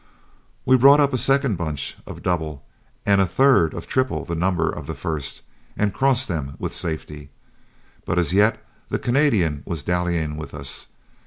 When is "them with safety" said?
6.27-7.29